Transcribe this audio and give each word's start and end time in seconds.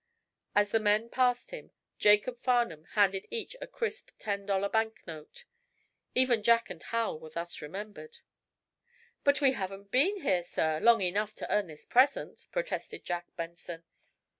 As 0.55 0.71
the 0.71 0.79
men 0.79 1.09
passed 1.11 1.51
him, 1.51 1.69
Jacob 1.99 2.41
Farnum 2.41 2.85
handed 2.93 3.27
each 3.29 3.55
a 3.61 3.67
crisp 3.67 4.09
ten 4.17 4.47
dollar 4.47 4.67
banknote. 4.67 5.45
Even 6.15 6.41
Jack 6.41 6.71
and 6.71 6.81
Hal 6.81 7.19
were 7.19 7.29
thus 7.29 7.61
remembered. 7.61 8.17
"But 9.23 9.41
we 9.41 9.51
haven't 9.51 9.91
been 9.91 10.21
here, 10.21 10.41
sir, 10.41 10.79
long 10.79 11.01
enough 11.01 11.35
to 11.35 11.51
earn 11.53 11.67
this 11.67 11.85
present," 11.85 12.47
protested 12.51 13.03
Jack 13.05 13.27
Benson. 13.35 13.83